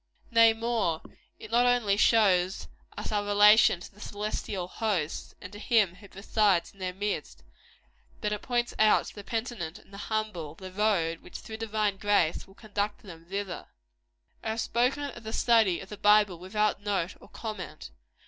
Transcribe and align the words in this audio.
Nay, 0.31 0.51
more; 0.53 1.03
it 1.37 1.51
not 1.51 1.67
only 1.67 1.95
shows 1.95 2.67
us 2.97 3.11
our 3.11 3.23
relation 3.23 3.79
to 3.81 3.93
the 3.93 3.99
celestial 4.01 4.67
hosts, 4.67 5.35
and 5.39 5.53
to 5.53 5.59
Him 5.59 5.93
who 5.93 6.07
presides 6.07 6.73
in 6.73 6.79
their 6.79 6.91
midst, 6.91 7.43
but 8.19 8.31
it 8.33 8.41
points 8.41 8.73
out 8.79 9.05
to 9.05 9.13
the 9.13 9.23
penitent 9.23 9.77
and 9.77 9.93
the 9.93 9.99
humble, 10.09 10.55
the 10.55 10.71
road 10.71 11.21
which, 11.21 11.37
through 11.37 11.57
divine 11.57 11.97
grace, 11.97 12.47
will 12.47 12.55
conduct 12.55 13.03
them 13.03 13.25
thither. 13.25 13.67
I 14.43 14.49
have 14.49 14.61
spoken 14.61 15.03
of 15.03 15.21
the 15.21 15.31
study 15.33 15.79
of 15.79 15.89
the 15.89 15.97
Bible 15.97 16.39
without 16.39 16.81
note 16.81 17.15
or 17.19 17.29
comment. 17.29 17.91